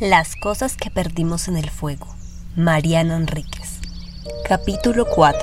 [0.00, 2.06] Las cosas que perdimos en el fuego.
[2.56, 3.80] Mariana Enríquez.
[4.48, 5.38] Capítulo 4.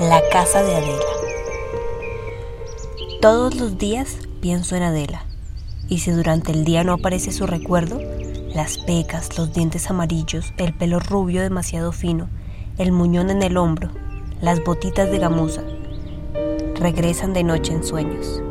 [0.00, 1.04] La casa de Adela.
[3.22, 5.24] Todos los días pienso en Adela.
[5.88, 7.98] Y si durante el día no aparece su recuerdo,
[8.54, 12.28] las pecas, los dientes amarillos, el pelo rubio demasiado fino,
[12.76, 13.88] el muñón en el hombro,
[14.42, 15.62] las botitas de gamuza,
[16.74, 18.42] regresan de noche en sueños.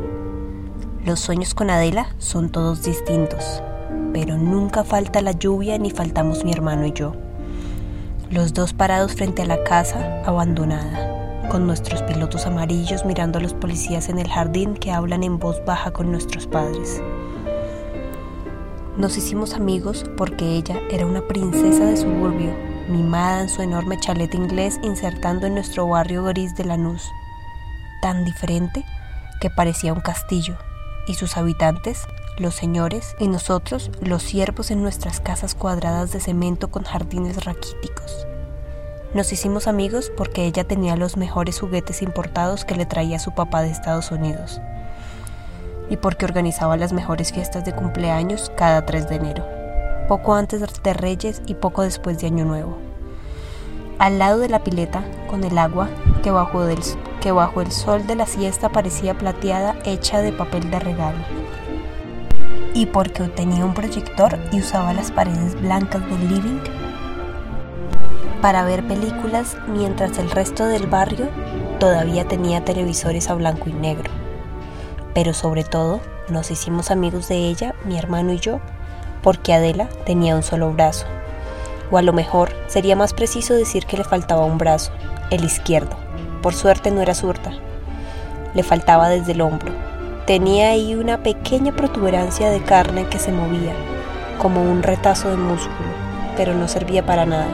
[1.04, 3.62] Los sueños con Adela son todos distintos
[4.12, 7.14] pero nunca falta la lluvia ni faltamos mi hermano y yo.
[8.30, 13.54] Los dos parados frente a la casa abandonada, con nuestros pilotos amarillos mirando a los
[13.54, 17.02] policías en el jardín que hablan en voz baja con nuestros padres.
[18.98, 22.52] Nos hicimos amigos porque ella era una princesa de suburbio,
[22.88, 27.08] mimada en su enorme chalet inglés insertando en nuestro barrio gris de Lanús,
[28.02, 28.84] tan diferente
[29.40, 30.56] que parecía un castillo,
[31.08, 32.06] y sus habitantes
[32.38, 38.26] los señores y nosotros los siervos en nuestras casas cuadradas de cemento con jardines raquíticos.
[39.14, 43.62] Nos hicimos amigos porque ella tenía los mejores juguetes importados que le traía su papá
[43.62, 44.60] de Estados Unidos
[45.90, 49.46] y porque organizaba las mejores fiestas de cumpleaños cada 3 de enero,
[50.06, 52.76] poco antes de Reyes y poco después de Año Nuevo.
[53.98, 55.88] Al lado de la pileta, con el agua
[56.22, 56.78] que bajo, del,
[57.20, 61.18] que bajo el sol de la siesta parecía plateada hecha de papel de regalo
[62.74, 66.60] y porque tenía un proyector y usaba las paredes blancas del living
[68.40, 71.28] para ver películas mientras el resto del barrio
[71.80, 74.10] todavía tenía televisores a blanco y negro.
[75.12, 78.60] Pero sobre todo nos hicimos amigos de ella, mi hermano y yo,
[79.22, 81.06] porque Adela tenía un solo brazo.
[81.90, 84.92] O a lo mejor sería más preciso decir que le faltaba un brazo,
[85.30, 86.07] el izquierdo.
[86.48, 87.52] Por suerte no era zurda.
[88.54, 89.70] Le faltaba desde el hombro,
[90.26, 93.74] Tenía ahí una pequeña protuberancia de carne que se movía,
[94.38, 95.90] como un retazo de músculo,
[96.38, 97.48] pero no servía para nada.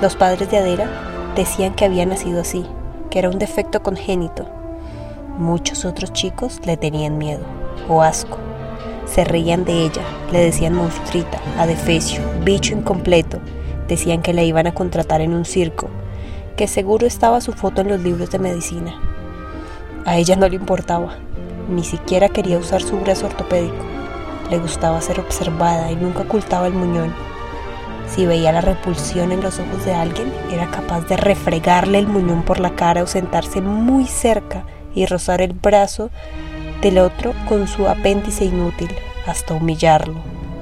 [0.00, 0.88] Los padres de Adela
[1.34, 2.64] decían que había nacido así,
[3.10, 4.46] que era un defecto congénito.
[5.36, 7.42] Muchos otros chicos le tenían miedo
[7.88, 8.38] o asco.
[9.06, 13.40] Se reían de ella, le decían monstruita, adefesio, bicho incompleto.
[13.88, 15.90] Decían que la iban a contratar en un circo,
[16.52, 18.94] que seguro estaba su foto en los libros de medicina.
[20.04, 21.16] A ella no le importaba,
[21.68, 23.84] ni siquiera quería usar su brazo ortopédico.
[24.50, 27.14] Le gustaba ser observada y nunca ocultaba el muñón.
[28.08, 32.42] Si veía la repulsión en los ojos de alguien, era capaz de refregarle el muñón
[32.42, 34.64] por la cara o sentarse muy cerca
[34.94, 36.10] y rozar el brazo
[36.82, 38.90] del otro con su apéndice inútil,
[39.26, 40.16] hasta humillarlo,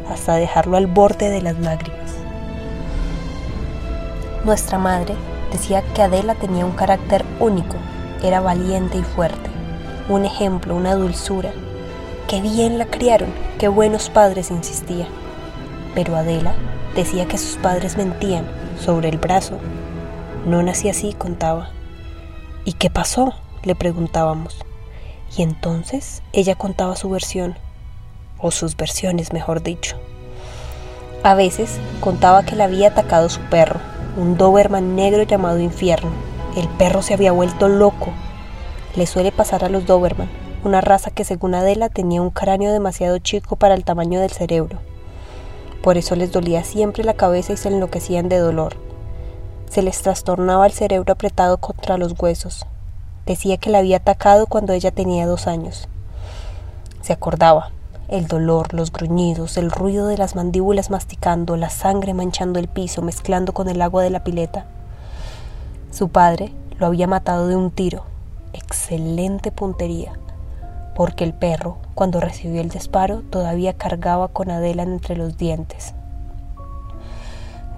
[0.08, 2.12] hasta dejarlo al borde de las lágrimas.
[4.44, 5.14] Nuestra madre
[5.52, 7.76] decía que Adela tenía un carácter único,
[8.22, 9.50] era valiente y fuerte
[10.10, 11.52] un ejemplo, una dulzura.
[12.28, 15.06] Qué bien la criaron, qué buenos padres, insistía.
[15.94, 16.54] Pero Adela
[16.94, 18.44] decía que sus padres mentían
[18.78, 19.58] sobre el brazo.
[20.46, 21.70] No nací así, contaba.
[22.64, 23.34] ¿Y qué pasó?
[23.62, 24.56] le preguntábamos.
[25.36, 27.56] Y entonces ella contaba su versión,
[28.38, 29.96] o sus versiones, mejor dicho.
[31.22, 33.80] A veces contaba que le había atacado su perro,
[34.16, 36.10] un Doberman negro llamado Infierno.
[36.56, 38.12] El perro se había vuelto loco
[38.96, 40.28] le suele pasar a los Doberman,
[40.64, 44.80] una raza que según Adela tenía un cráneo demasiado chico para el tamaño del cerebro.
[45.80, 48.74] Por eso les dolía siempre la cabeza y se enloquecían de dolor.
[49.70, 52.66] Se les trastornaba el cerebro apretado contra los huesos.
[53.26, 55.88] Decía que la había atacado cuando ella tenía dos años.
[57.00, 57.70] Se acordaba,
[58.10, 63.02] el dolor, los gruñidos, el ruido de las mandíbulas masticando, la sangre manchando el piso,
[63.02, 64.66] mezclando con el agua de la pileta.
[65.92, 68.04] Su padre lo había matado de un tiro,
[68.52, 70.12] excelente puntería,
[70.96, 75.94] porque el perro, cuando recibió el disparo, todavía cargaba con Adela entre los dientes.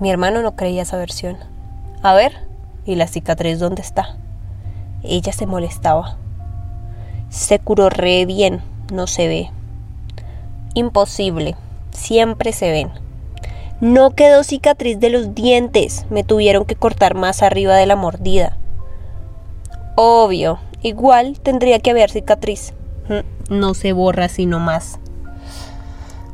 [0.00, 1.37] Mi hermano no creía esa versión.
[2.03, 2.32] A ver,
[2.87, 4.16] ¿y la cicatriz dónde está?
[5.03, 6.16] Ella se molestaba.
[7.28, 9.50] Se curó re bien, no se ve.
[10.75, 11.55] Imposible,
[11.91, 12.91] siempre se ven.
[13.83, 18.57] No quedó cicatriz de los dientes, me tuvieron que cortar más arriba de la mordida.
[19.97, 22.72] Obvio, igual tendría que haber cicatriz.
[23.51, 24.98] No se borra sino más.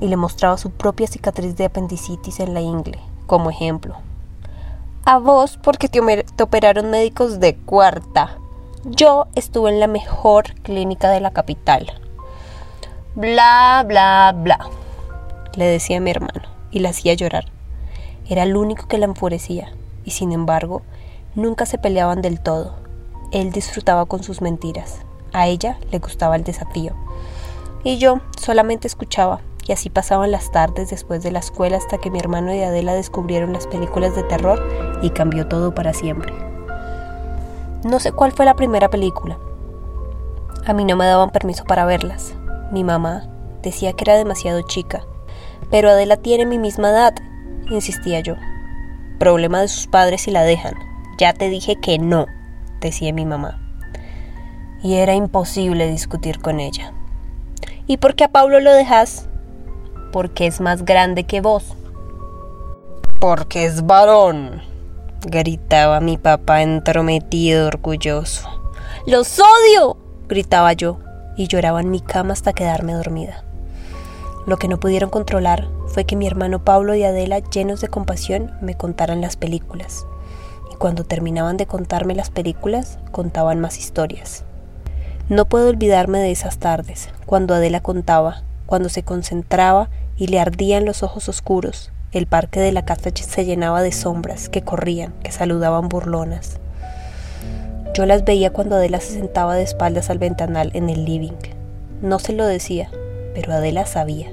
[0.00, 3.96] Y le mostraba su propia cicatriz de apendicitis en la ingle, como ejemplo.
[5.04, 8.38] A vos porque te, te operaron médicos de cuarta.
[8.84, 11.90] Yo estuve en la mejor clínica de la capital.
[13.18, 14.58] Bla, bla, bla,
[15.56, 17.46] le decía mi hermano y la hacía llorar.
[18.28, 19.72] Era el único que la enfurecía
[20.04, 20.82] y sin embargo
[21.34, 22.88] nunca se peleaban del todo
[23.30, 25.00] él disfrutaba con sus mentiras.
[25.32, 26.94] A ella le gustaba el desafío.
[27.84, 32.10] Y yo solamente escuchaba y así pasaban las tardes después de la escuela hasta que
[32.10, 34.66] mi hermano y Adela descubrieron las películas de terror
[35.02, 36.32] y cambió todo para siempre.
[37.84, 39.38] No sé cuál fue la primera película.
[40.66, 42.37] A mí no me daban permiso para verlas.
[42.70, 43.26] Mi mamá
[43.62, 45.04] decía que era demasiado chica.
[45.70, 47.14] Pero Adela tiene mi misma edad,
[47.70, 48.34] insistía yo.
[49.18, 50.74] Problema de sus padres si la dejan.
[51.18, 52.26] Ya te dije que no,
[52.80, 53.60] decía mi mamá.
[54.82, 56.92] Y era imposible discutir con ella.
[57.86, 59.28] ¿Y por qué a Pablo lo dejas?
[60.12, 61.74] Porque es más grande que vos.
[63.20, 64.62] Porque es varón,
[65.22, 68.48] gritaba mi papá entrometido, orgulloso.
[69.06, 69.96] ¡Los odio!
[70.28, 70.98] gritaba yo
[71.38, 73.44] y lloraba en mi cama hasta quedarme dormida.
[74.46, 78.52] Lo que no pudieron controlar fue que mi hermano Pablo y Adela, llenos de compasión,
[78.60, 80.04] me contaran las películas.
[80.72, 84.44] Y cuando terminaban de contarme las películas, contaban más historias.
[85.28, 90.84] No puedo olvidarme de esas tardes, cuando Adela contaba, cuando se concentraba y le ardían
[90.84, 95.30] los ojos oscuros, el parque de la casa se llenaba de sombras que corrían, que
[95.30, 96.58] saludaban burlonas.
[97.98, 101.32] Yo las veía cuando Adela se sentaba de espaldas al ventanal en el living.
[102.00, 102.88] No se lo decía,
[103.34, 104.30] pero Adela sabía.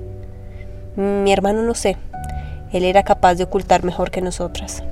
[0.95, 1.97] Mi hermano no sé,
[2.71, 4.83] él era capaz de ocultar mejor que nosotras.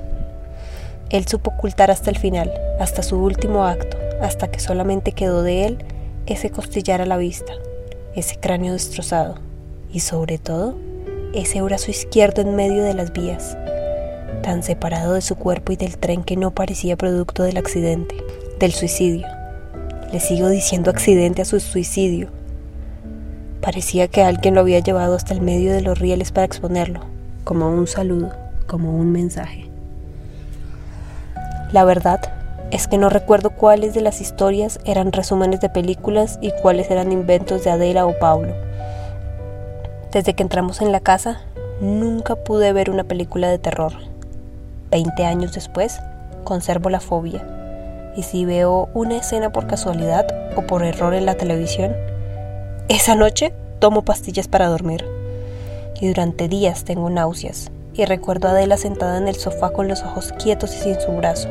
[1.08, 5.66] Él supo ocultar hasta el final, hasta su último acto, hasta que solamente quedó de
[5.66, 5.78] él
[6.26, 7.52] ese costillar a la vista,
[8.16, 9.36] ese cráneo destrozado
[9.88, 10.74] y sobre todo
[11.32, 13.56] ese brazo izquierdo en medio de las vías,
[14.42, 18.16] tan separado de su cuerpo y del tren que no parecía producto del accidente,
[18.58, 19.26] del suicidio.
[20.12, 22.28] Le sigo diciendo accidente a su suicidio.
[23.60, 27.00] Parecía que alguien lo había llevado hasta el medio de los rieles para exponerlo,
[27.44, 28.30] como un saludo,
[28.66, 29.68] como un mensaje.
[31.72, 32.20] La verdad
[32.70, 37.12] es que no recuerdo cuáles de las historias eran resúmenes de películas y cuáles eran
[37.12, 38.54] inventos de Adela o Pablo.
[40.12, 41.40] Desde que entramos en la casa,
[41.80, 43.92] nunca pude ver una película de terror.
[44.90, 45.98] Veinte años después,
[46.44, 47.53] conservo la fobia.
[48.16, 50.26] Y si veo una escena por casualidad
[50.56, 51.94] o por error en la televisión,
[52.88, 55.04] esa noche tomo pastillas para dormir.
[56.00, 57.70] Y durante días tengo náuseas.
[57.94, 61.12] Y recuerdo a Adela sentada en el sofá con los ojos quietos y sin su
[61.12, 61.48] brazo,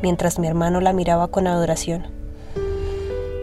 [0.00, 2.06] mientras mi hermano la miraba con adoración.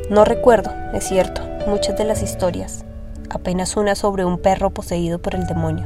[0.10, 2.84] No recuerdo, es cierto, muchas de las historias,
[3.30, 5.86] apenas una sobre un perro poseído por el demonio.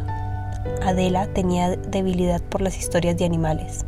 [0.82, 3.86] Adela tenía debilidad por las historias de animales.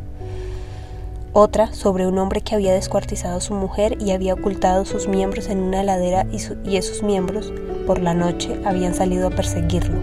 [1.38, 5.48] Otra sobre un hombre que había descuartizado a su mujer y había ocultado sus miembros
[5.48, 7.52] en una heladera y, y esos miembros
[7.86, 10.00] por la noche habían salido a perseguirlo,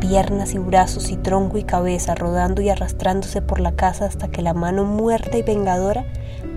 [0.00, 4.42] piernas y brazos y tronco y cabeza rodando y arrastrándose por la casa hasta que
[4.42, 6.06] la mano muerta y vengadora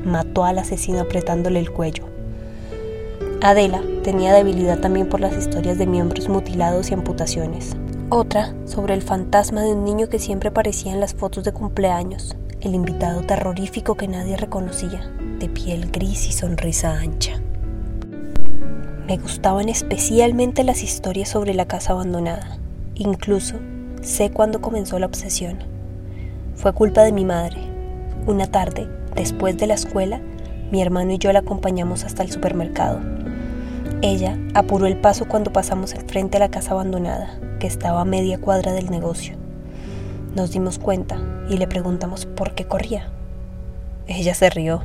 [0.04, 2.06] mató al asesino apretándole el cuello.
[3.44, 7.78] Adela tenía debilidad también por las historias de miembros mutilados y amputaciones.
[8.10, 12.36] Otra sobre el fantasma de un niño que siempre aparecía en las fotos de cumpleaños,
[12.68, 15.10] el invitado terrorífico que nadie reconocía,
[15.40, 17.42] de piel gris y sonrisa ancha.
[19.08, 22.58] Me gustaban especialmente las historias sobre la casa abandonada.
[22.96, 23.56] Incluso
[24.02, 25.60] sé cuándo comenzó la obsesión.
[26.56, 27.58] Fue culpa de mi madre.
[28.26, 30.20] Una tarde, después de la escuela,
[30.70, 33.00] mi hermano y yo la acompañamos hasta el supermercado.
[34.02, 38.40] Ella apuró el paso cuando pasamos enfrente a la casa abandonada, que estaba a media
[38.40, 39.47] cuadra del negocio.
[40.38, 41.18] Nos dimos cuenta
[41.50, 43.10] y le preguntamos por qué corría.
[44.06, 44.84] Ella se rió.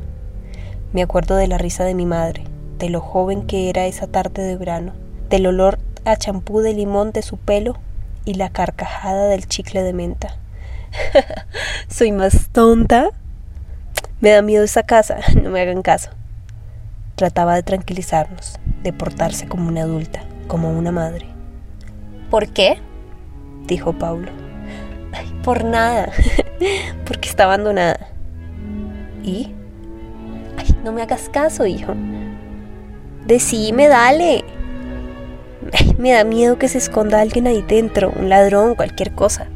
[0.94, 2.44] Me acuerdo de la risa de mi madre,
[2.78, 4.94] de lo joven que era esa tarde de verano,
[5.28, 7.76] del olor a champú de limón de su pelo
[8.24, 10.38] y la carcajada del chicle de menta.
[11.86, 13.10] ¿Soy más tonta?
[14.20, 16.08] Me da miedo esa casa, no me hagan caso.
[17.14, 21.26] Trataba de tranquilizarnos, de portarse como una adulta, como una madre.
[22.30, 22.78] ¿Por qué?
[23.66, 24.32] dijo Paulo.
[25.42, 26.10] Por nada,
[27.06, 28.08] porque está abandonada.
[29.22, 29.52] ¿Y?
[30.56, 31.94] Ay, no me hagas caso, hijo.
[33.26, 34.44] Decime, dale.
[35.98, 39.48] me da miedo que se esconda alguien ahí dentro, un ladrón, cualquier cosa.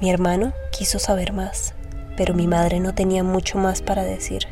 [0.00, 1.74] Mi hermano quiso saber más,
[2.16, 4.48] pero mi madre no tenía mucho más para decir.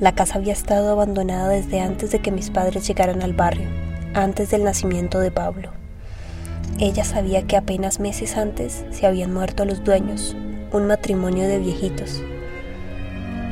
[0.00, 3.68] La casa había estado abandonada desde antes de que mis padres llegaran al barrio,
[4.12, 5.75] antes del nacimiento de Pablo.
[6.78, 10.36] Ella sabía que apenas meses antes se habían muerto los dueños,
[10.72, 12.22] un matrimonio de viejitos.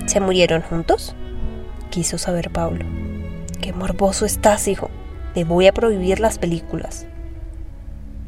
[0.05, 1.15] ¿Se murieron juntos?
[1.89, 2.85] Quiso saber Pablo.
[3.63, 4.91] Qué morboso estás, hijo.
[5.33, 7.07] Te voy a prohibir las películas.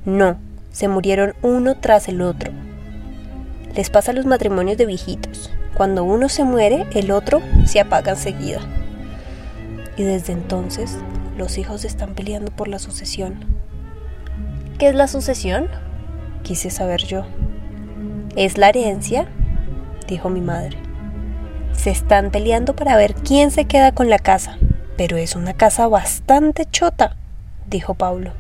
[0.06, 0.38] No,
[0.70, 2.52] se murieron uno tras el otro.
[3.74, 5.50] Les pasa a los matrimonios de viejitos.
[5.74, 8.60] Cuando uno se muere, el otro se apaga enseguida.
[9.98, 10.96] Y desde entonces,
[11.36, 13.55] los hijos están peleando por la sucesión.
[14.76, 15.68] Qué es la sucesión?
[16.42, 17.24] Quise saber yo.
[18.36, 19.26] Es la herencia,
[20.06, 20.78] dijo mi madre.
[21.72, 24.58] Se están peleando para ver quién se queda con la casa,
[24.96, 27.16] pero es una casa bastante chota,
[27.68, 28.32] dijo Pablo.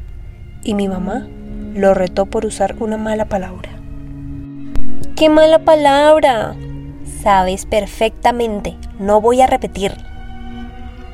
[0.62, 1.26] Y mi mamá
[1.74, 3.70] lo retó por usar una mala palabra.
[5.16, 6.54] ¡Qué mala palabra!
[7.22, 9.92] Sabes perfectamente, no voy a repetir.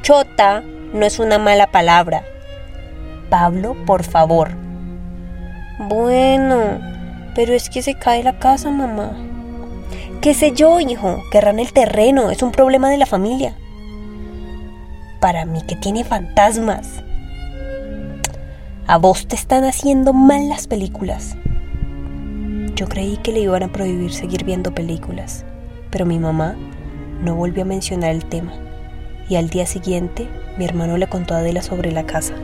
[0.02, 0.62] Chota
[0.92, 2.24] no es una mala palabra.
[3.30, 4.61] Pablo, por favor.
[5.88, 6.80] Bueno,
[7.34, 9.16] pero es que se cae la casa, mamá.
[10.20, 11.20] ¿Qué sé yo, hijo?
[11.32, 13.56] Querrán el terreno, es un problema de la familia.
[15.20, 17.02] Para mí que tiene fantasmas.
[18.86, 21.36] A vos te están haciendo mal las películas.
[22.76, 25.44] Yo creí que le iban a prohibir seguir viendo películas,
[25.90, 26.54] pero mi mamá
[27.22, 28.52] no volvió a mencionar el tema.
[29.28, 32.34] Y al día siguiente, mi hermano le contó a Adela sobre la casa.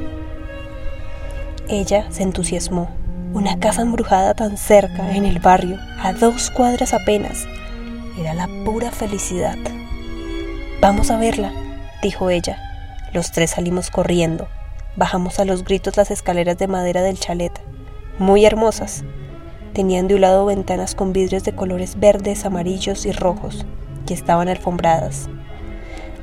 [1.68, 2.88] Ella se entusiasmó.
[3.34, 7.46] Una casa embrujada tan cerca, en el barrio, a dos cuadras apenas,
[8.18, 9.58] era la pura felicidad.
[10.80, 11.52] Vamos a verla,
[12.02, 12.58] dijo ella.
[13.12, 14.48] Los tres salimos corriendo.
[14.96, 17.52] Bajamos a los gritos las escaleras de madera del chalet,
[18.18, 19.04] muy hermosas.
[19.74, 23.66] Tenían de un lado ventanas con vidrios de colores verdes, amarillos y rojos,
[24.06, 25.28] que estaban alfombradas.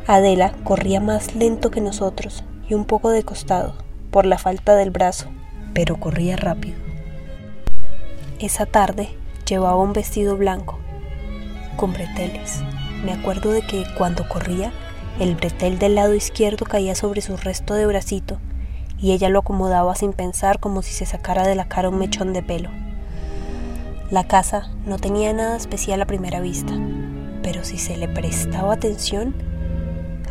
[0.07, 3.75] Adela corría más lento que nosotros y un poco de costado,
[4.09, 5.27] por la falta del brazo,
[5.73, 6.84] pero corría rápido.
[8.39, 9.07] Esa tarde
[9.47, 10.77] llevaba un vestido blanco,
[11.77, 12.61] con breteles.
[13.05, 14.73] Me acuerdo de que cuando corría,
[15.21, 18.37] el bretel del lado izquierdo caía sobre su resto de bracito
[18.99, 22.33] y ella lo acomodaba sin pensar como si se sacara de la cara un mechón
[22.33, 22.71] de pelo.
[24.11, 26.73] La casa no tenía nada especial a primera vista,
[27.41, 29.33] pero si se le prestaba atención,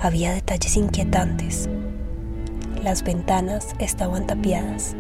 [0.02, 1.70] había detalles inquietantes.
[2.82, 4.94] Las ventanas estaban tapiadas,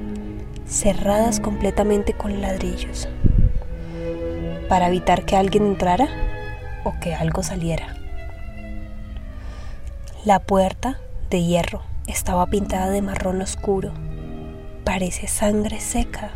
[0.66, 3.08] cerradas completamente con ladrillos.
[4.68, 6.08] Para evitar que alguien entrara,
[6.84, 7.96] o que algo saliera.
[10.24, 10.98] La puerta,
[11.30, 13.92] de hierro, estaba pintada de marrón oscuro.
[14.84, 16.30] Parece sangre seca,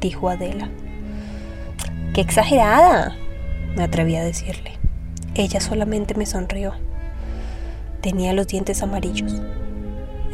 [0.00, 0.70] dijo Adela.
[2.14, 3.16] ¡Qué exagerada!
[3.76, 4.72] me atreví a decirle.
[5.34, 6.72] Ella solamente me sonrió.
[8.00, 9.40] Tenía los dientes amarillos.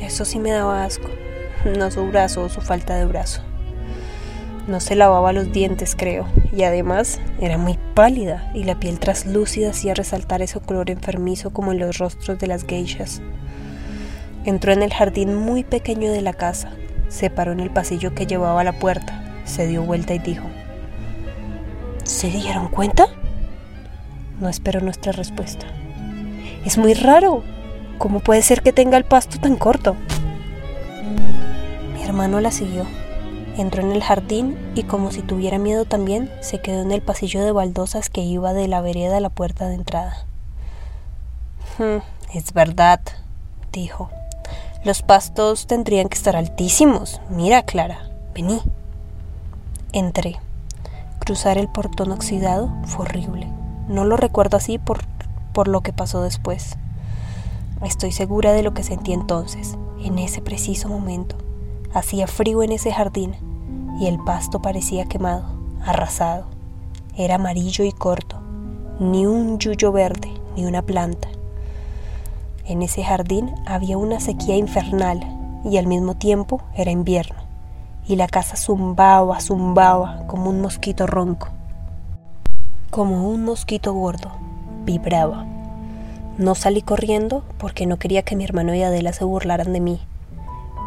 [0.01, 1.09] Eso sí me daba asco.
[1.65, 3.41] No su brazo o su falta de brazo.
[4.67, 9.71] No se lavaba los dientes, creo, y además era muy pálida y la piel traslúcida
[9.71, 13.23] hacía resaltar ese color enfermizo como en los rostros de las geishas.
[14.45, 16.71] Entró en el jardín muy pequeño de la casa,
[17.09, 20.47] se paró en el pasillo que llevaba a la puerta, se dio vuelta y dijo,
[22.05, 23.07] ¿Se dieron cuenta?
[24.39, 25.67] No esperó nuestra respuesta.
[26.65, 27.43] Es muy raro.
[27.99, 29.97] ¿Cómo puede ser que tenga el pasto tan corto?
[32.15, 32.87] Hermano la siguió.
[33.59, 37.45] Entró en el jardín y como si tuviera miedo también, se quedó en el pasillo
[37.45, 40.25] de baldosas que iba de la vereda a la puerta de entrada.
[41.77, 43.01] Hmm, es verdad,
[43.73, 44.11] dijo.
[44.85, 47.21] Los pastos tendrían que estar altísimos.
[47.31, 48.63] Mira, Clara, vení.
[49.93, 50.39] Entré.
[51.19, 53.49] Cruzar el portón oxidado fue horrible.
[53.89, 55.01] No lo recuerdo así por,
[55.53, 56.77] por lo que pasó después.
[57.83, 61.44] Estoy segura de lo que sentí entonces, en ese preciso momento.
[61.95, 63.37] Hacía frío en ese jardín
[64.01, 65.45] y el pasto parecía quemado,
[65.81, 66.47] arrasado.
[67.17, 68.37] Era amarillo y corto,
[68.99, 71.29] ni un yuyo verde, ni una planta.
[72.67, 75.21] En ese jardín había una sequía infernal
[75.65, 77.39] y al mismo tiempo era invierno,
[78.09, 81.51] y la casa zumbaba, zumbaba como un mosquito ronco,
[82.91, 84.33] como un mosquito gordo,
[84.85, 85.47] vibraba.
[86.39, 90.01] No salí corriendo porque no quería que mi hermano y Adela se burlaran de mí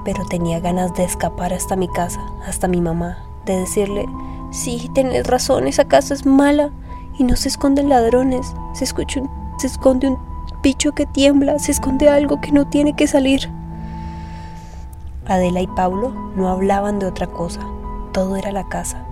[0.07, 4.05] pero tenía ganas de escapar hasta mi casa, hasta mi mamá, de decirle,
[4.51, 6.71] sí, tenés razón, esa casa es mala
[7.19, 9.19] y no se esconden ladrones, se, escucha
[9.57, 10.17] se esconde un
[10.63, 13.49] bicho que tiembla, se esconde algo que no tiene que salir.
[15.25, 17.59] Adela y Paulo no hablaban de otra cosa,
[18.13, 19.05] todo era la casa.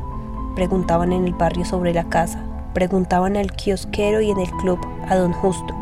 [0.56, 2.40] Preguntaban en el barrio sobre la casa,
[2.74, 5.76] preguntaban al kiosquero y en el club a don Justo,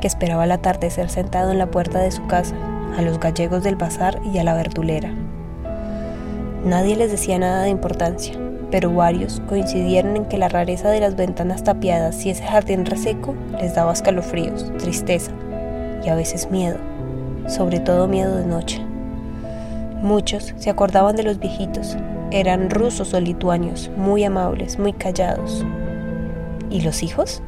[0.00, 2.56] que esperaba el atardecer sentado en la puerta de su casa
[2.96, 5.12] a los gallegos del bazar y a la verdulera.
[6.64, 8.34] Nadie les decía nada de importancia,
[8.70, 13.34] pero varios coincidieron en que la rareza de las ventanas tapiadas y ese jardín reseco
[13.60, 15.32] les daba escalofríos, tristeza
[16.04, 16.78] y a veces miedo,
[17.48, 18.80] sobre todo miedo de noche.
[20.00, 21.96] Muchos se acordaban de los viejitos,
[22.30, 25.64] eran rusos o lituanios, muy amables, muy callados.
[26.70, 27.42] ¿Y los hijos?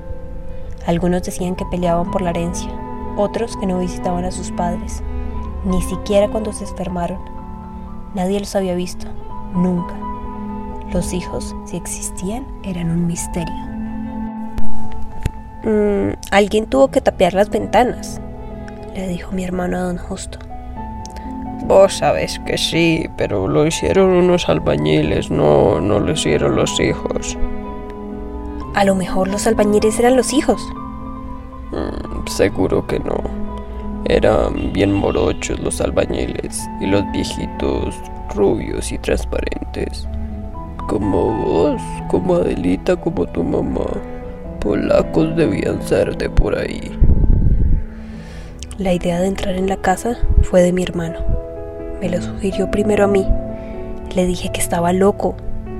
[0.87, 2.69] Algunos decían que peleaban por la herencia,
[3.17, 5.03] otros que no visitaban a sus padres,
[5.65, 7.19] ni siquiera cuando se enfermaron.
[8.15, 9.07] Nadie los había visto,
[9.55, 9.95] Nunca.
[10.93, 13.55] Los hijos, si existían, eran un misterio.
[15.65, 18.21] Mm, alguien tuvo que tapiar las ventanas,
[18.95, 20.39] le dijo mi hermano a don Justo.
[21.67, 27.39] Vos sabes que sí, pero lo hicieron unos albañiles, no, no lo hicieron los hijos.
[28.75, 30.61] A lo mejor los albañiles eran los hijos.
[31.71, 33.44] Mm, seguro que no.
[34.07, 37.95] Eran bien morochos los albañiles y los viejitos
[38.35, 40.07] rubios y transparentes.
[40.89, 43.87] Como vos, como Adelita, como tu mamá.
[44.61, 46.99] Polacos debían ser de por ahí.
[48.79, 51.21] La idea de entrar en la casa fue de mi hermano.
[52.01, 53.27] Me lo sugirió primero a mí.
[54.15, 55.35] Le dije que estaba loco,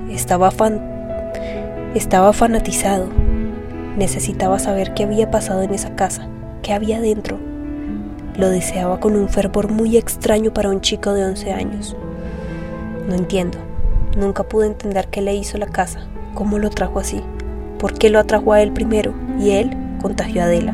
[0.09, 0.95] estaba fan
[1.95, 3.07] estaba fanatizado.
[3.97, 6.27] Necesitaba saber qué había pasado en esa casa,
[6.61, 7.39] qué había dentro.
[8.37, 11.95] Lo deseaba con un fervor muy extraño para un chico de 11 años.
[13.07, 13.57] No entiendo.
[14.17, 17.21] Nunca pude entender qué le hizo la casa, cómo lo trajo así,
[17.79, 20.73] por qué lo atrajo a él primero y él contagió a Adela.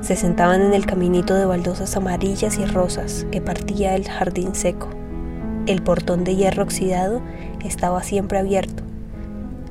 [0.00, 4.88] Se sentaban en el caminito de baldosas amarillas y rosas que partía el jardín seco.
[5.66, 7.20] El portón de hierro oxidado
[7.62, 8.88] estaba siempre abierto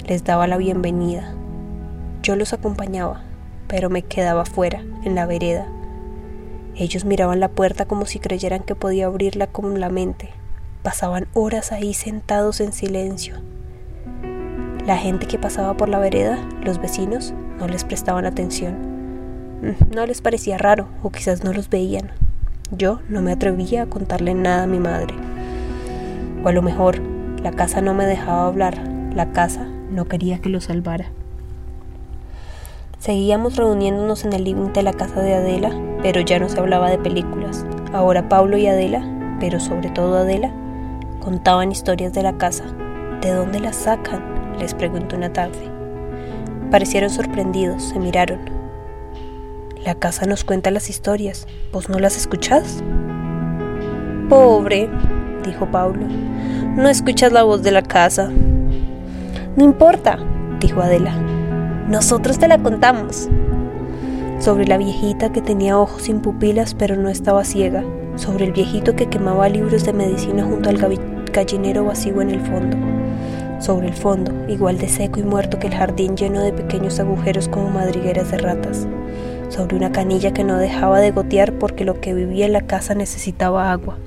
[0.08, 1.34] les daba la bienvenida.
[2.24, 3.24] Yo los acompañaba,
[3.68, 5.68] pero me quedaba fuera, en la vereda.
[6.80, 10.30] Ellos miraban la puerta como si creyeran que podía abrirla con la mente.
[10.84, 13.36] Pasaban horas ahí sentados en silencio.
[14.86, 18.76] La gente que pasaba por la vereda, los vecinos, no les prestaban atención.
[19.62, 22.12] Mm, no les parecía raro, o quizás no los veían.
[22.72, 25.16] Yo no me atrevía a contarle nada a mi madre.
[26.44, 27.00] O a lo mejor,
[27.42, 28.78] la casa no me dejaba hablar.
[29.16, 31.12] La casa no quería que lo salvara.
[33.00, 35.70] Seguíamos reuniéndonos en el living de la casa de Adela,
[36.02, 37.64] pero ya no se hablaba de películas.
[37.94, 39.08] Ahora Pablo y Adela,
[39.40, 40.52] pero sobre todo Adela,
[41.20, 42.64] contaban historias de la casa.
[43.22, 44.58] ¿De dónde las sacan?
[44.60, 45.72] les preguntó una tarde.
[46.72, 48.40] Parecieron sorprendidos, se miraron.
[49.86, 51.48] La casa nos cuenta las historias.
[51.72, 52.84] ¿Vos no las escuchás?
[54.28, 54.90] Pobre,
[55.46, 56.08] dijo Pablo.
[56.76, 58.32] No escuchas la voz de la casa.
[59.56, 60.18] No importa,
[60.60, 61.37] dijo Adela.
[61.88, 63.30] Nosotros te la contamos.
[64.40, 67.82] Sobre la viejita que tenía ojos sin pupilas pero no estaba ciega.
[68.18, 70.78] Sobre el viejito que quemaba libros de medicina junto al
[71.32, 72.76] gallinero vacío en el fondo.
[73.62, 77.48] Sobre el fondo, igual de seco y muerto que el jardín lleno de pequeños agujeros
[77.48, 78.86] como madrigueras de ratas.
[79.48, 82.96] Sobre una canilla que no dejaba de gotear porque lo que vivía en la casa
[82.96, 83.98] necesitaba agua.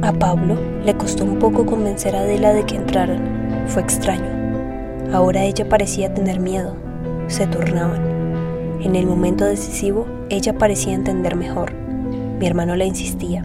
[0.00, 4.31] A Pablo le costó un poco convencer a Adela de que entraran fue extraño.
[5.12, 6.74] Ahora ella parecía tener miedo.
[7.28, 8.80] Se turnaban.
[8.82, 11.74] En el momento decisivo, ella parecía entender mejor.
[11.74, 13.44] Mi hermano la insistía.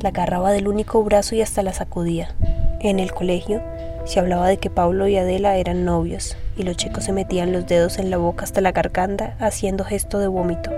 [0.00, 2.34] La agarraba del único brazo y hasta la sacudía.
[2.80, 3.62] En el colegio
[4.04, 7.68] se hablaba de que Pablo y Adela eran novios, y los chicos se metían los
[7.68, 10.72] dedos en la boca hasta la garganta haciendo gesto de vómito.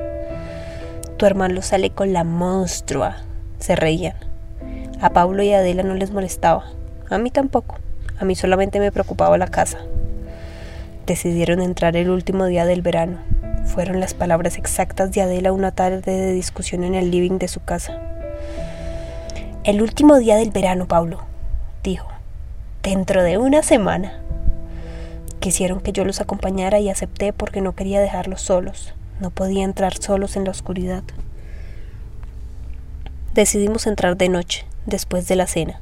[1.17, 3.17] Tu hermano sale con la monstrua.
[3.59, 4.17] Se reían.
[5.01, 6.67] A Pablo y Adela no les molestaba.
[7.09, 7.77] A mí tampoco.
[8.19, 9.79] A mí solamente me preocupaba la casa.
[11.07, 13.19] Decidieron entrar el último día del verano.
[13.65, 17.61] Fueron las palabras exactas de Adela una tarde de discusión en el living de su
[17.61, 18.01] casa.
[19.65, 21.21] El último día del verano, Pablo,
[21.83, 22.09] dijo.
[22.85, 24.21] Dentro de una semana.
[25.41, 28.95] Quisieron que yo los acompañara y acepté porque no quería dejarlos solos.
[29.19, 31.03] No podía entrar solos en la oscuridad.
[33.35, 35.81] Decidimos entrar de noche, después de la cena.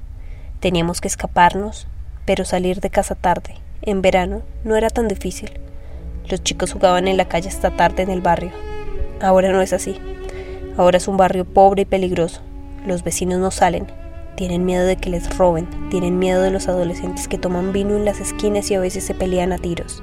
[0.60, 1.88] Teníamos que escaparnos,
[2.24, 5.50] pero salir de casa tarde, en verano, no era tan difícil.
[6.28, 8.50] Los chicos jugaban en la calle hasta tarde en el barrio.
[9.20, 9.96] Ahora no es así.
[10.76, 12.40] Ahora es un barrio pobre y peligroso.
[12.86, 13.86] Los vecinos no salen.
[14.36, 15.68] Tienen miedo de que les roben.
[15.90, 19.14] Tienen miedo de los adolescentes que toman vino en las esquinas y a veces se
[19.14, 20.02] pelean a tiros.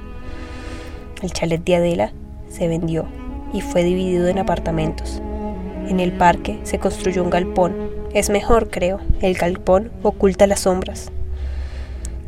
[1.22, 2.12] El chalet de Adela
[2.48, 3.06] se vendió
[3.52, 5.22] y fue dividido en apartamentos.
[5.88, 7.74] En el parque se construyó un galpón.
[8.12, 9.00] Es mejor, creo.
[9.20, 11.10] El galpón oculta las sombras.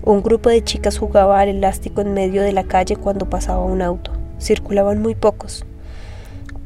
[0.02, 3.82] Un grupo de chicas jugaba al elástico en medio de la calle cuando pasaba un
[3.82, 4.12] auto.
[4.40, 5.66] Circulaban muy pocos.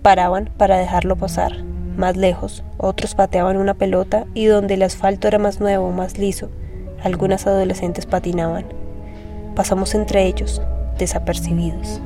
[0.03, 1.65] Paraban para dejarlo pasar.
[1.97, 6.49] Más lejos, otros pateaban una pelota y donde el asfalto era más nuevo, más liso,
[7.03, 8.67] algunas adolescentes patinaban.
[9.57, 10.63] Pasamos entre ellos,
[10.99, 12.01] desapercibidos.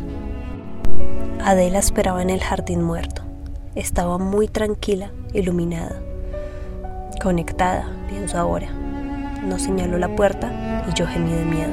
[1.45, 3.23] Adela esperaba en el jardín muerto.
[3.75, 6.01] Estaba muy tranquila, iluminada.
[7.21, 8.69] Conectada, pienso ahora.
[9.43, 11.73] Nos señaló la puerta y yo gemí de miedo.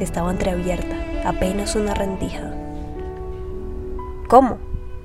[0.00, 2.52] Estaba entreabierta, apenas una rendija.
[4.28, 4.58] ¿Cómo?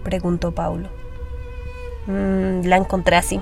[0.03, 0.89] preguntó Paulo.
[2.07, 3.39] Mm, la encontré así.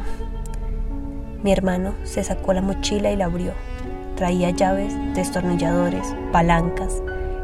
[1.44, 3.54] Mi hermano se sacó la mochila y la abrió.
[4.16, 7.02] Traía llaves, destornilladores, palancas,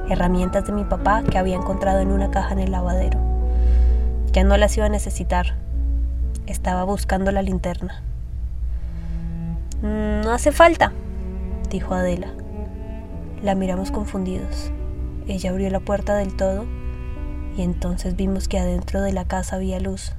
[0.09, 3.19] herramientas de mi papá que había encontrado en una caja en el lavadero.
[4.33, 5.55] Ya no las iba a necesitar.
[6.45, 8.03] Estaba buscando la linterna.
[10.25, 10.91] No hace falta,
[11.69, 12.33] dijo Adela.
[13.43, 14.71] La miramos confundidos.
[15.27, 16.65] Ella abrió la puerta del todo
[17.55, 20.13] y entonces vimos que adentro de la casa había luz.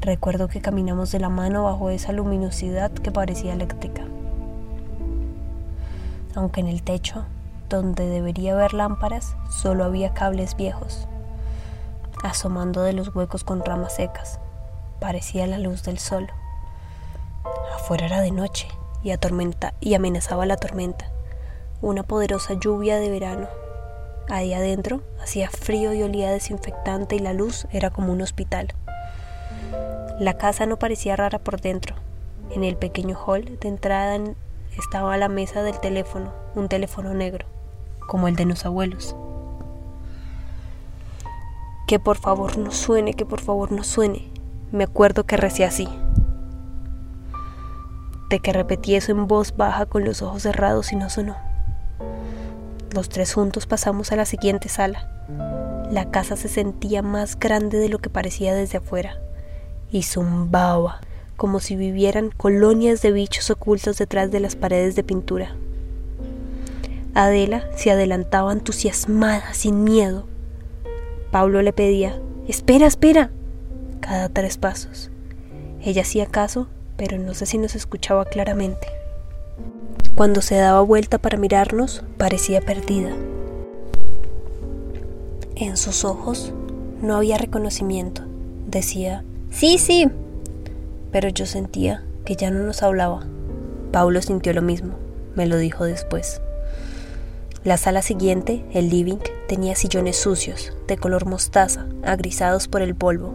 [0.00, 4.02] Recuerdo que caminamos de la mano bajo esa luminosidad que parecía eléctrica.
[6.34, 7.26] Aunque en el techo,
[7.68, 11.06] donde debería haber lámparas, solo había cables viejos,
[12.24, 14.40] asomando de los huecos con ramas secas.
[14.98, 16.26] Parecía la luz del sol.
[17.88, 18.68] Afuera era de noche
[19.02, 19.14] y,
[19.80, 21.10] y amenazaba la tormenta
[21.80, 23.48] una poderosa lluvia de verano.
[24.28, 28.74] Ahí adentro hacía frío y olía desinfectante y la luz era como un hospital.
[30.20, 31.94] La casa no parecía rara por dentro.
[32.50, 34.18] En el pequeño hall de entrada
[34.78, 37.46] estaba la mesa del teléfono, un teléfono negro,
[38.06, 39.16] como el de los abuelos.
[41.86, 44.28] Que por favor no suene, que por favor no suene.
[44.72, 45.88] Me acuerdo que recé así.
[48.28, 51.36] De que repetí eso en voz baja con los ojos cerrados y no sonó.
[52.92, 55.08] Los tres juntos pasamos a la siguiente sala.
[55.90, 59.18] La casa se sentía más grande de lo que parecía desde afuera
[59.90, 61.00] y zumbaba
[61.38, 65.54] como si vivieran colonias de bichos ocultos detrás de las paredes de pintura.
[67.14, 70.26] Adela se adelantaba entusiasmada, sin miedo.
[71.30, 73.30] Pablo le pedía, espera, espera,
[74.00, 75.10] cada tres pasos.
[75.80, 76.66] Ella hacía caso,
[76.98, 78.88] pero no sé si nos escuchaba claramente.
[80.16, 83.12] Cuando se daba vuelta para mirarnos, parecía perdida.
[85.54, 86.52] En sus ojos
[87.00, 88.22] no había reconocimiento.
[88.66, 90.10] Decía, sí, sí.
[91.12, 93.24] Pero yo sentía que ya no nos hablaba.
[93.92, 94.94] Paulo sintió lo mismo,
[95.36, 96.40] me lo dijo después.
[97.62, 103.32] La sala siguiente, el living, tenía sillones sucios, de color mostaza, agrisados por el polvo.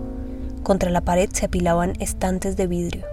[0.63, 3.12] Contra la pared se apilaban estantes de vidrio.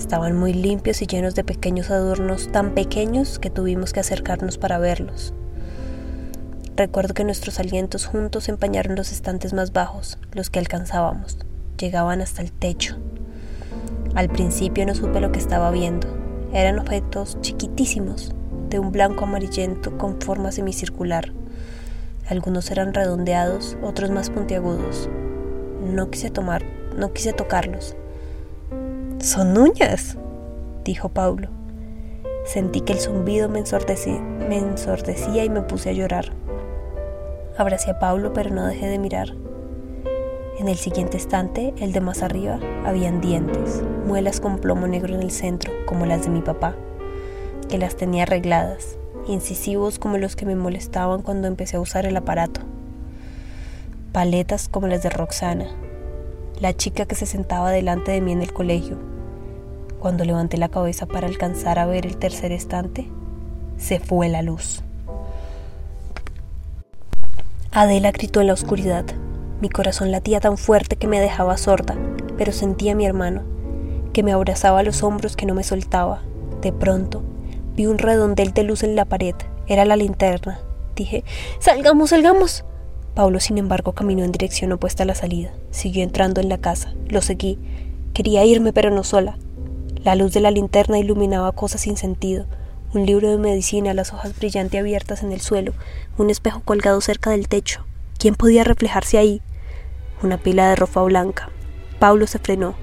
[0.00, 4.78] Estaban muy limpios y llenos de pequeños adornos tan pequeños que tuvimos que acercarnos para
[4.78, 5.34] verlos.
[6.74, 11.36] Recuerdo que nuestros alientos juntos empañaron los estantes más bajos, los que alcanzábamos.
[11.78, 12.96] Llegaban hasta el techo.
[14.14, 16.08] Al principio no supe lo que estaba viendo.
[16.54, 18.32] Eran objetos chiquitísimos,
[18.70, 21.30] de un blanco amarillento con forma semicircular.
[22.26, 25.10] Algunos eran redondeados, otros más puntiagudos.
[25.84, 26.64] No quise tomar,
[26.96, 27.96] no quise tocarlos.
[29.20, 30.16] Son uñas,
[30.82, 31.48] dijo Paulo.
[32.46, 36.32] Sentí que el zumbido me ensordecía, y me puse a llorar.
[37.58, 39.34] Abracé a Paulo, pero no dejé de mirar.
[40.58, 45.20] En el siguiente estante, el de más arriba, habían dientes, muelas con plomo negro en
[45.20, 46.74] el centro, como las de mi papá,
[47.68, 52.16] que las tenía arregladas, incisivos como los que me molestaban cuando empecé a usar el
[52.16, 52.62] aparato,
[54.12, 55.66] paletas como las de Roxana,
[56.58, 59.09] la chica que se sentaba delante de mí en el colegio.
[60.00, 63.06] Cuando levanté la cabeza para alcanzar a ver el tercer estante,
[63.76, 64.82] se fue la luz.
[67.70, 69.04] Adela gritó en la oscuridad.
[69.60, 71.96] Mi corazón latía tan fuerte que me dejaba sorda,
[72.38, 73.42] pero sentía a mi hermano,
[74.14, 76.22] que me abrazaba a los hombros que no me soltaba.
[76.62, 77.22] De pronto,
[77.76, 79.34] vi un redondel de luz en la pared.
[79.66, 80.60] Era la linterna.
[80.96, 81.24] Dije,
[81.58, 82.64] Salgamos, salgamos.
[83.14, 85.52] Paulo, sin embargo, caminó en dirección opuesta a la salida.
[85.70, 86.94] Siguió entrando en la casa.
[87.08, 87.58] Lo seguí.
[88.14, 89.36] Quería irme, pero no sola.
[90.02, 92.46] La luz de la linterna iluminaba cosas sin sentido.
[92.94, 95.74] Un libro de medicina, las hojas brillantes abiertas en el suelo,
[96.16, 97.84] un espejo colgado cerca del techo.
[98.18, 99.42] ¿Quién podía reflejarse ahí?
[100.22, 101.50] Una pila de ropa blanca.
[101.98, 102.76] Paulo se frenó.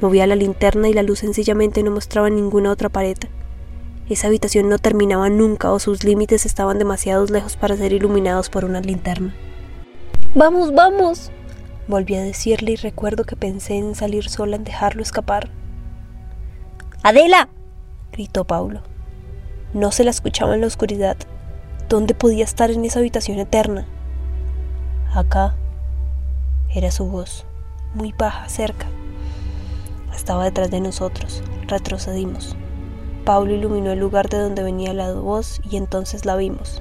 [0.00, 3.18] Movía la linterna y la luz sencillamente no mostraba ninguna otra pared.
[4.08, 8.64] Esa habitación no terminaba nunca o sus límites estaban demasiado lejos para ser iluminados por
[8.64, 9.34] una linterna.
[10.34, 11.30] Vamos, vamos.
[11.88, 15.50] Volví a decirle y recuerdo que pensé en salir sola, en dejarlo escapar.
[17.04, 17.50] Adela.
[18.12, 18.80] gritó Paulo.
[19.74, 21.18] No se la escuchaba en la oscuridad.
[21.86, 23.86] ¿Dónde podía estar en esa habitación eterna?
[25.12, 25.54] Acá.
[26.74, 27.44] Era su voz,
[27.92, 28.86] muy baja, cerca.
[30.16, 31.42] Estaba detrás de nosotros.
[31.68, 32.56] Retrocedimos.
[33.26, 36.80] Paulo iluminó el lugar de donde venía la voz y entonces la vimos.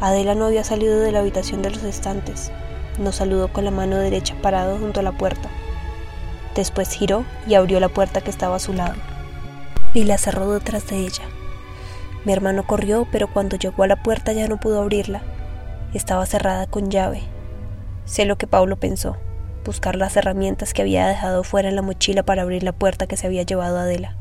[0.00, 2.52] Adela no había salido de la habitación de los estantes.
[3.00, 5.50] Nos saludó con la mano derecha parado junto a la puerta.
[6.54, 8.94] Después giró y abrió la puerta que estaba a su lado.
[9.94, 11.24] Y la cerró detrás de ella.
[12.24, 15.22] Mi hermano corrió, pero cuando llegó a la puerta ya no pudo abrirla.
[15.94, 17.22] Estaba cerrada con llave.
[18.04, 19.16] Sé lo que Paulo pensó.
[19.64, 23.16] buscar las herramientas que había dejado fuera en la mochila para abrir la puerta que
[23.16, 24.16] se había llevado Adela.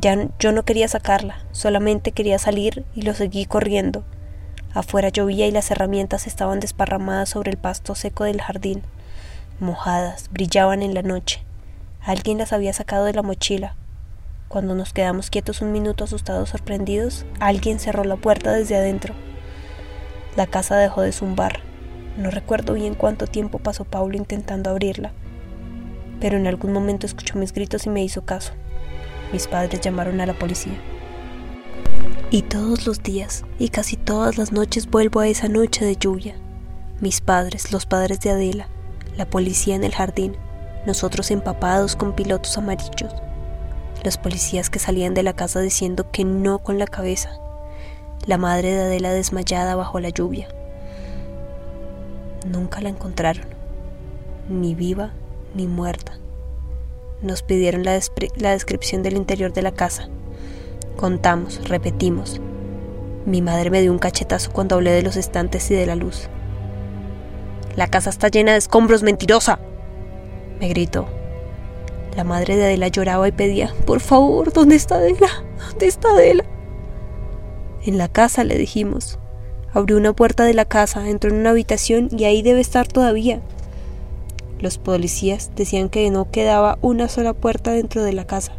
[0.00, 4.04] Ya yo no quería sacarla, solamente quería salir y lo seguí corriendo.
[4.74, 8.82] Afuera llovía y las herramientas estaban desparramadas sobre el pasto seco del jardín.
[9.58, 11.42] Mojadas, brillaban en la noche.
[12.02, 13.74] Alguien las había sacado de la mochila.
[14.48, 19.14] Cuando nos quedamos quietos un minuto asustados sorprendidos, alguien cerró la puerta desde adentro.
[20.36, 21.60] La casa dejó de zumbar.
[22.18, 25.12] No recuerdo bien cuánto tiempo pasó Paulo intentando abrirla,
[26.20, 28.52] pero en algún momento escuchó mis gritos y me hizo caso.
[29.32, 30.78] Mis padres llamaron a la policía.
[32.30, 36.36] Y todos los días y casi todas las noches vuelvo a esa noche de lluvia.
[37.00, 38.68] Mis padres, los padres de Adela,
[39.16, 40.36] la policía en el jardín,
[40.86, 43.14] nosotros empapados con pilotos amarillos,
[44.04, 47.38] los policías que salían de la casa diciendo que no con la cabeza,
[48.26, 50.48] la madre de Adela desmayada bajo la lluvia.
[52.46, 53.46] Nunca la encontraron,
[54.48, 55.12] ni viva
[55.54, 56.18] ni muerta.
[57.22, 57.98] Nos pidieron la,
[58.36, 60.08] la, descripción del interior de la casa.
[60.96, 62.40] Contamos, repetimos.
[63.24, 66.28] Mi madre me dio un cachetazo cuando hablé de los estantes y de la luz.
[67.76, 69.58] La casa está llena de escombros, mentirosa.
[70.58, 71.06] Me gritó.
[72.16, 75.28] La madre de Adela lloraba y pedía, por favor, ¿dónde está Adela?
[75.68, 76.44] ¿Dónde está Adela?
[77.84, 79.18] En la casa, le dijimos.
[79.74, 83.42] Abrió una puerta de la casa, entró en una habitación y ahí debe estar todavía.
[84.58, 88.52] Los policías decían que no quedaba una sola puerta dentro de la casa,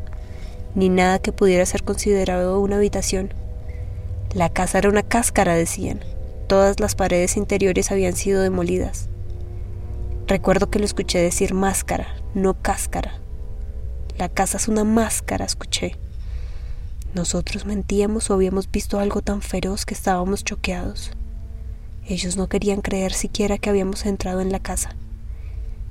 [0.75, 3.33] ni nada que pudiera ser considerado una habitación.
[4.35, 6.01] La casa era una cáscara, decían.
[6.47, 9.09] Todas las paredes interiores habían sido demolidas.
[10.27, 13.19] Recuerdo que lo escuché decir máscara, no cáscara.
[14.17, 15.97] La casa es una máscara, escuché.
[17.13, 21.11] Nosotros mentíamos o habíamos visto algo tan feroz que estábamos choqueados.
[22.07, 24.95] Ellos no querían creer siquiera que habíamos entrado en la casa.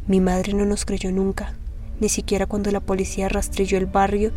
[0.06, 1.52] Mi madre no nos creyó nunca,
[2.00, 4.32] ni siquiera cuando la policía rastrilló el barrio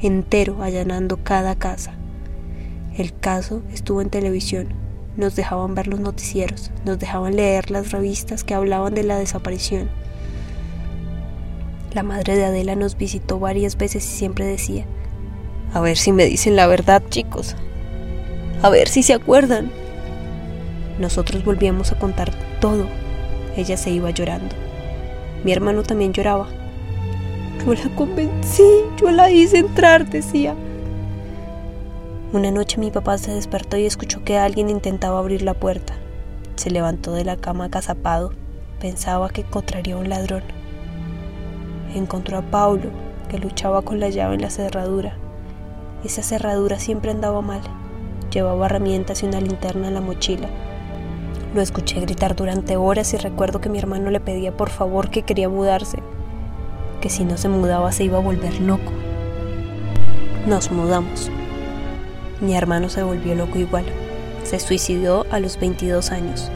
[0.00, 1.94] entero allanando cada casa.
[2.96, 4.83] El caso estuvo en televisión,
[5.16, 9.88] nos dejaban ver los noticieros, nos dejaban leer las revistas que hablaban de la desaparición.
[11.92, 14.84] La madre de Adela nos visitó varias veces y siempre decía,
[15.72, 17.56] a ver si me dicen la verdad, chicos.
[18.62, 19.70] A ver si se acuerdan.
[20.98, 22.86] Nosotros volvíamos a contar todo.
[23.56, 24.54] Ella se iba llorando.
[25.44, 26.48] Mi hermano también lloraba.
[27.64, 28.62] Yo la convencí,
[29.00, 30.54] yo la hice entrar, decía.
[32.34, 35.94] Una noche mi papá se despertó y escuchó que alguien intentaba abrir la puerta.
[36.56, 38.32] Se levantó de la cama acazapado.
[38.80, 40.42] Pensaba que encontraría un ladrón.
[41.94, 42.90] Encontró a Paulo,
[43.28, 45.16] que luchaba con la llave en la cerradura.
[46.02, 47.60] Esa cerradura siempre andaba mal.
[48.32, 50.48] Llevaba herramientas y una linterna en la mochila.
[51.54, 55.22] Lo escuché gritar durante horas y recuerdo que mi hermano le pedía por favor que
[55.22, 55.98] quería mudarse,
[57.00, 58.90] que si no se mudaba se iba a volver loco.
[60.48, 61.30] Nos mudamos.
[62.40, 63.84] Mi hermano se volvió loco igual.
[64.42, 66.50] Se suicidó a los 22 años.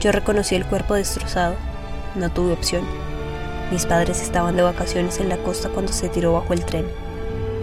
[0.00, 1.54] Yo reconocí el cuerpo destrozado.
[2.14, 2.84] No tuve opción.
[3.72, 6.86] Mis padres estaban de vacaciones en la costa cuando se tiró bajo el tren.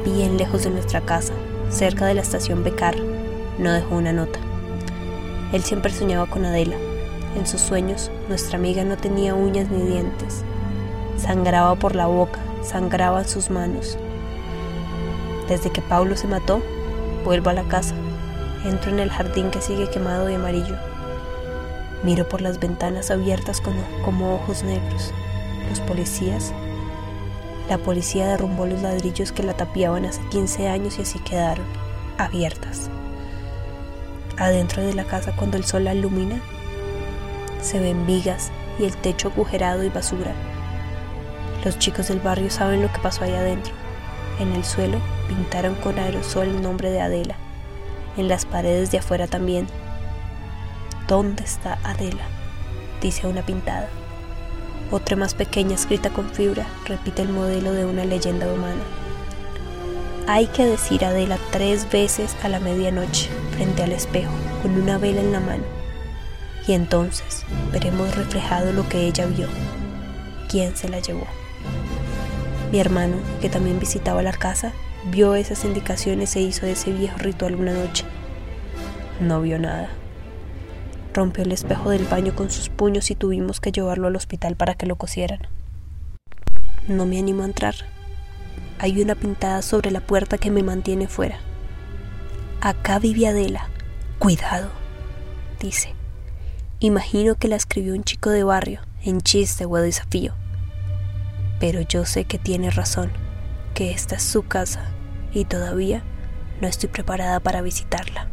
[0.06, 1.34] Bien lejos de nuestra casa,
[1.70, 2.96] cerca de la estación Becar,
[3.60, 4.40] no dejó una nota.
[5.52, 6.76] Él siempre soñaba con Adela.
[7.36, 10.44] En sus sueños, nuestra amiga no tenía uñas ni dientes.
[11.18, 13.98] Sangraba por la boca, sangraba en sus manos.
[15.48, 16.62] Desde que Paulo se mató,
[17.28, 17.94] vuelvo a la casa.
[18.66, 20.76] Entro en el jardín que sigue quemado de amarillo.
[22.04, 25.14] Miro por las ventanas abiertas como, como ojos negros.
[25.70, 26.54] Los policías.
[27.70, 31.66] La policía derrumbó los ladrillos que la tapiaban hace 15 años y así quedaron,
[32.18, 32.90] abiertas
[34.38, 36.40] adentro de la casa cuando el sol la ilumina,
[37.62, 40.32] se ven vigas y el techo agujerado y basura.
[41.66, 43.74] Los chicos del barrio saben lo que pasó ahí adentro.
[44.40, 47.36] En el suelo pintaron con aerosol el nombre de Adela.
[48.18, 49.68] En las paredes de afuera también.
[51.08, 52.24] ¿Dónde está Adela?
[53.02, 53.88] dice una pintada.
[54.92, 58.82] Otra más pequeña escrita con fibra repite el modelo de una leyenda humana.
[60.28, 65.22] Hay que decir Adela tres veces a la medianoche frente al espejo con una vela
[65.22, 65.64] en la mano.
[66.68, 69.48] Y entonces veremos reflejado lo que ella vio.
[70.50, 71.28] ¿Quién se la llevó?
[72.72, 74.74] Mi hermano, que también visitaba la casa,
[75.12, 78.06] vio esas indicaciones e hizo ese viejo ritual una noche.
[79.20, 79.90] No vio nada.
[81.14, 84.76] Rompió el espejo del baño con sus puños y tuvimos que llevarlo al hospital para
[84.76, 85.40] que lo cosieran.
[86.88, 87.76] No me animo a entrar
[88.80, 91.40] hay una pintada sobre la puerta que me mantiene fuera.
[92.62, 93.70] Acá vive Adela.
[94.20, 94.70] Cuidado,
[95.60, 95.94] dice.
[96.80, 100.34] Imagino que la escribió un chico de barrio, en chiste o desafío.
[101.60, 103.12] Pero yo sé que tiene razón,
[103.74, 104.92] que esta es su casa
[105.34, 106.04] y todavía
[106.62, 108.30] no estoy preparada para visitarla.